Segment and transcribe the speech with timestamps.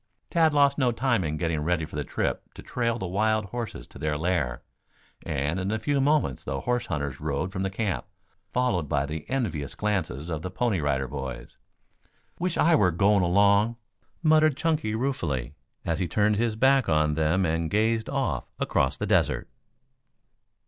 [0.31, 3.85] Tad lost no time in getting ready for the trip to trail the wild horses
[3.89, 4.63] to their lair,
[5.27, 8.07] and in a few moments the horse hunters rode from the camp,
[8.51, 11.59] followed by the envious glances of the Pony Rider Boys.
[12.39, 13.75] "Wish I were going along,"
[14.23, 15.53] muttered Chunky ruefully,
[15.85, 19.47] as he turned his back on them and gazed off across the desert.